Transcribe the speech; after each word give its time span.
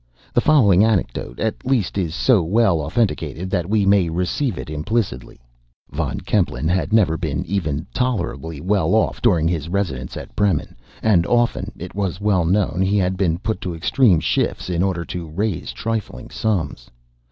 The 0.33 0.41
following 0.41 0.83
anecdote, 0.83 1.39
at 1.39 1.63
least, 1.63 1.95
is 1.95 2.15
so 2.15 2.41
well 2.41 2.81
authenticated, 2.81 3.51
that 3.51 3.69
we 3.69 3.85
may 3.85 4.09
receive 4.09 4.57
it 4.57 4.67
implicitly. 4.67 5.39
Von 5.91 6.21
Kempelen 6.21 6.67
had 6.67 6.91
never 6.91 7.17
been 7.17 7.45
even 7.45 7.85
tolerably 7.93 8.59
well 8.59 8.95
off 8.95 9.21
during 9.21 9.47
his 9.47 9.69
residence 9.69 10.17
at 10.17 10.35
Bremen; 10.35 10.75
and 11.03 11.23
often, 11.27 11.71
it 11.77 11.93
was 11.93 12.19
well 12.19 12.45
known, 12.45 12.81
he 12.81 12.97
had 12.97 13.15
been 13.15 13.37
put 13.37 13.61
to 13.61 13.75
extreme 13.75 14.19
shifts 14.19 14.71
in 14.71 14.81
order 14.81 15.05
to 15.05 15.27
raise 15.29 15.71
trifling 15.71 16.31
sums. 16.31 16.89